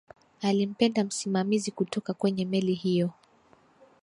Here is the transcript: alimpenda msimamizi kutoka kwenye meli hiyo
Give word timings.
alimpenda 0.41 1.03
msimamizi 1.03 1.71
kutoka 1.71 2.13
kwenye 2.13 2.45
meli 2.45 2.73
hiyo 2.73 3.09